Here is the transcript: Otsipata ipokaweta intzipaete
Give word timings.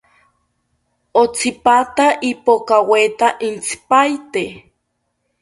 Otsipata 1.21 2.07
ipokaweta 2.29 3.27
intzipaete 3.47 4.43